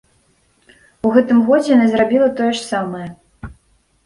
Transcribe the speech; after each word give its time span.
У 1.07 1.11
гэтым 1.15 1.43
годзе 1.49 1.69
яна 1.75 1.85
зрабіла 1.93 2.31
тое 2.41 2.49
ж 2.57 2.63
самае. 2.71 3.05